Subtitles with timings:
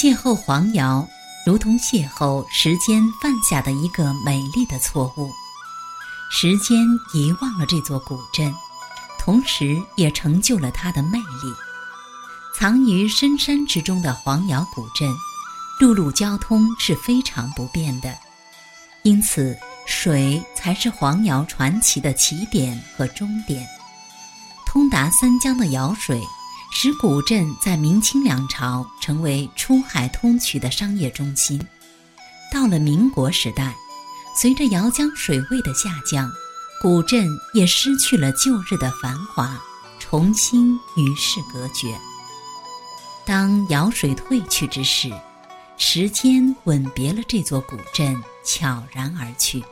[0.00, 1.06] 邂逅黄瑶
[1.44, 5.30] 如同邂逅时间犯下的一个美丽的错误，
[6.30, 8.50] 时间遗忘了这座古镇，
[9.18, 11.52] 同时也成就了它的魅力。
[12.58, 15.06] 藏于深山之中的黄瑶古镇，
[15.78, 18.16] 陆路交通是非常不便的，
[19.02, 19.54] 因此
[19.84, 23.68] 水才是黄瑶传奇的起点和终点。
[24.64, 26.26] 通达三江的瑶水。
[26.70, 31.60] 使古镇在明清两朝成为出海通衢的商业中心。
[32.52, 33.74] 到了民国时代，
[34.36, 36.30] 随着瑶江水位的下降，
[36.80, 39.60] 古镇也失去了旧日的繁华，
[39.98, 41.98] 重新与世隔绝。
[43.26, 45.12] 当瑶水退去之时，
[45.76, 49.62] 时间吻别了这座古镇，悄然而去。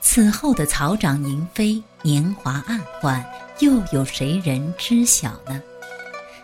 [0.00, 3.24] 此后的草长莺飞，年华暗换，
[3.58, 5.60] 又有谁人知晓呢？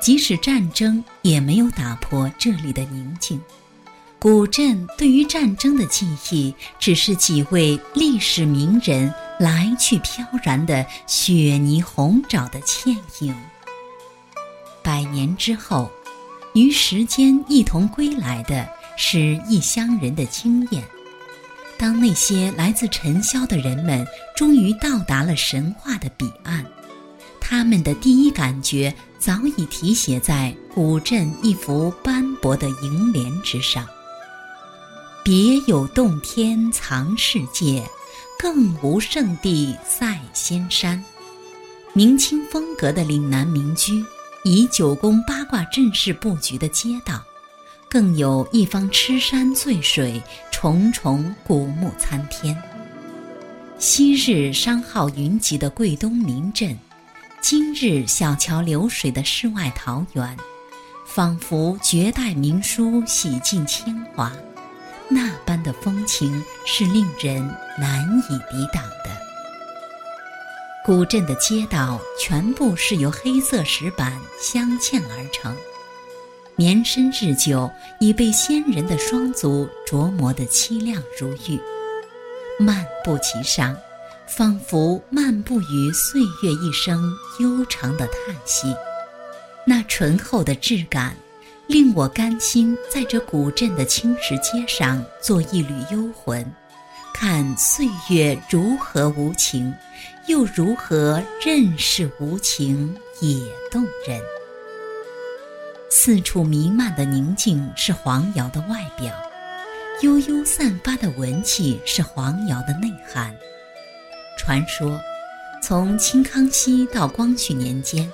[0.00, 3.40] 即使战争也没有打破这里的宁静，
[4.18, 13.34] 古镇对于战争的记忆，只是几位历史名人来去飘然的雪泥红爪的倩影。
[14.82, 15.90] 百年之后，
[16.54, 20.84] 与时间一同归来的是异乡人的经验。
[21.78, 26.64] 当那些来自尘嚣的人们终于到达了神话的彼岸。
[27.38, 28.92] 他们的第一感觉
[29.26, 33.84] 早已题写在古镇一幅斑驳的楹联之上。
[35.24, 37.84] 别有洞天藏世界，
[38.38, 41.04] 更无圣地赛仙山。
[41.92, 44.00] 明清风格的岭南民居，
[44.44, 47.20] 以九宫八卦阵势布局的街道，
[47.90, 50.22] 更有一方吃山醉水，
[50.52, 52.56] 重重古木参天。
[53.76, 56.78] 昔日商号云集的桂东名镇。
[57.40, 60.36] 今日小桥流水的世外桃源，
[61.06, 64.32] 仿佛绝代名书洗尽铅华，
[65.08, 67.40] 那般的风情是令人
[67.78, 69.16] 难以抵挡的。
[70.84, 75.54] 古镇的街道全部是由黑色石板镶嵌而成，
[76.56, 77.70] 绵深日久，
[78.00, 81.60] 已被先人的双足琢磨得凄亮如玉。
[82.58, 83.76] 漫步其上。
[84.26, 88.74] 仿佛漫步于岁月一声悠长的叹息，
[89.64, 91.16] 那醇厚的质感，
[91.66, 96.44] 令我甘心在这古镇的青石街上做一缕幽魂，
[97.14, 99.72] 看岁月如何无情，
[100.26, 104.20] 又如何任是无情也动人。
[105.88, 109.14] 四处弥漫的宁静是黄瑶的外表，
[110.02, 113.34] 悠悠散发的文气是黄瑶的内涵。
[114.36, 115.00] 传说，
[115.62, 118.10] 从清康熙到光绪年间，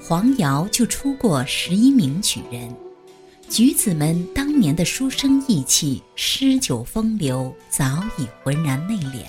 [0.00, 2.74] 黄瑶就出过十一名举人。
[3.48, 7.84] 举子们当年的书生意气、诗酒风流，早
[8.16, 9.24] 已浑然内敛。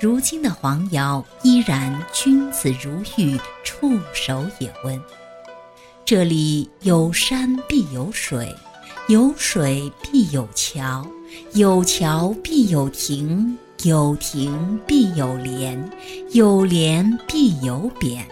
[0.00, 5.00] 如今的黄瑶依然君子如玉，触手也温。
[6.04, 8.54] 这里有山必有水，
[9.08, 11.06] 有水必有桥，
[11.54, 13.56] 有桥必有亭。
[13.84, 15.90] 有亭必有莲，
[16.30, 18.24] 有莲必有匾。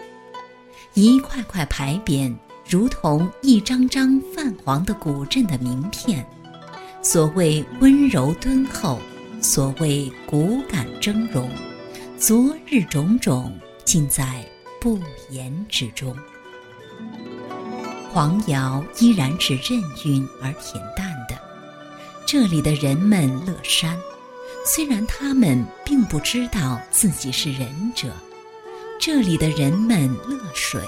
[0.95, 2.35] 一块块牌匾，
[2.67, 6.25] 如同一张张泛黄的古镇的名片。
[7.03, 8.99] 所谓温柔敦厚，
[9.41, 11.47] 所谓骨感峥嵘，
[12.17, 14.43] 昨日种种，尽在
[14.81, 14.99] 不
[15.29, 16.15] 言之中。
[18.11, 21.39] 黄瑶依然是任韵而恬淡的，
[22.25, 23.95] 这里的人们乐山。
[24.65, 28.13] 虽然他们并不知道自己是仁者，
[28.99, 30.79] 这里的人们乐水；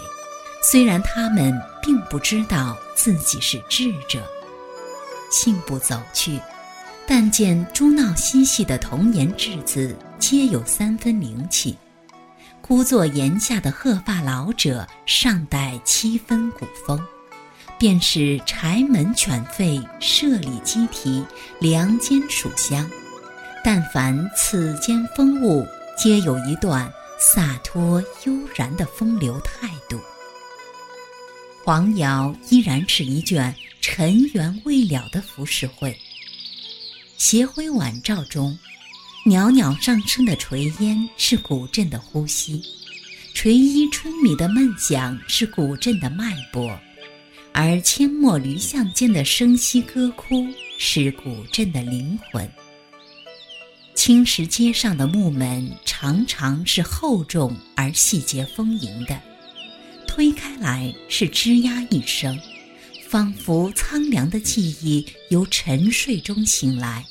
[0.63, 4.25] 虽然他们并不知道自己是智者，
[5.29, 6.39] 信步走去，
[7.05, 11.77] 但见珠闹嬉戏的童颜稚子皆有三分灵气，
[12.61, 16.97] 孤坐檐下的鹤发老者尚带七分古风，
[17.77, 21.25] 便是柴门犬吠、舍里鸡啼、
[21.59, 22.89] 梁间鼠香。
[23.65, 25.67] 但凡此间风物，
[25.97, 29.99] 皆有一段洒脱悠然的风流态度。
[31.63, 35.97] 黄瑶依然是一卷尘缘未了的浮世绘。
[37.17, 38.55] 斜晖晚照中，
[39.25, 42.61] 袅袅上升的炊烟是古镇的呼吸，
[43.33, 46.79] 垂衣春米的闷响是古镇的脉搏，
[47.51, 50.45] 而阡陌驴巷间的声息歌哭
[50.77, 52.47] 是古镇的灵魂。
[53.95, 59.19] 青石街上的木门常常是厚重而细节丰盈的，
[60.05, 62.37] 推开来是吱呀一声，
[63.09, 67.03] 仿佛苍凉的记忆由沉睡中醒来，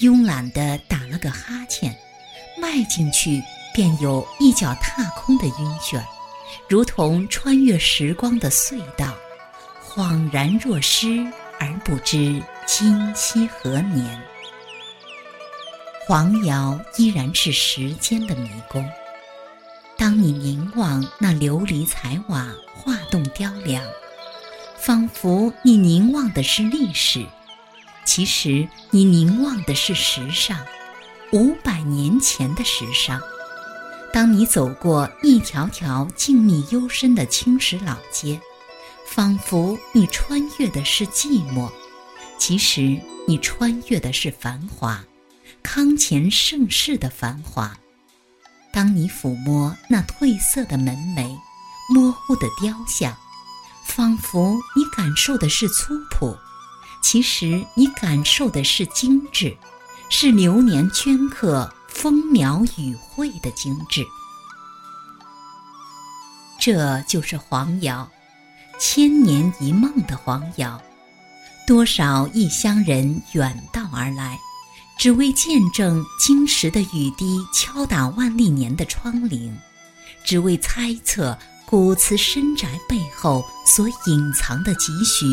[0.00, 1.94] 慵懒地打了个哈欠，
[2.56, 3.42] 迈进去
[3.74, 5.52] 便有一脚踏空的晕
[5.82, 6.00] 眩，
[6.68, 9.14] 如同穿越时光的隧道，
[9.84, 11.26] 恍然若失
[11.58, 14.18] 而不知今夕何年。
[16.10, 18.84] 黄瑶依然是时间的迷宫。
[19.96, 23.80] 当你凝望那琉璃彩瓦画栋雕梁。
[24.76, 27.24] 仿佛你凝望的是历史，
[28.04, 30.58] 其实你凝望的是时尚，
[31.30, 33.20] 五百年前的时尚。
[34.12, 38.40] 当你走过一条条静谧幽深的青石老街，
[39.06, 41.70] 仿佛你穿越的是寂寞，
[42.36, 45.04] 其实你穿越的是繁华，
[45.62, 47.76] 康乾盛世的繁华。
[48.72, 51.36] 当你抚摸那褪色的门楣，
[51.92, 53.16] 模糊的雕像。
[53.84, 56.38] 仿佛你感受的是粗朴，
[57.02, 59.56] 其实你感受的是精致，
[60.08, 64.06] 是流年镌刻、风描雨绘的精致。
[66.60, 68.08] 这就是黄瑶，
[68.78, 70.80] 千年一梦的黄瑶。
[71.66, 74.38] 多少异乡人远道而来，
[75.00, 79.50] 只为见证金石的雨滴敲打万历年的窗棂，
[80.22, 81.36] 只为猜测。
[81.64, 85.24] 古瓷深宅背后所隐藏的几许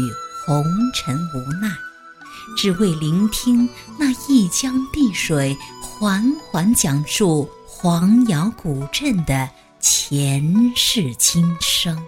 [0.46, 1.69] 红尘无奈，
[2.56, 3.68] 只为聆听
[3.98, 9.50] 那一江碧水缓缓讲述黄窑古镇的
[9.80, 12.00] 前世今生。